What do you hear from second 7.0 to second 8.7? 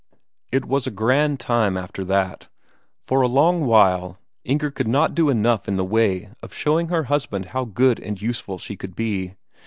husband how good and useful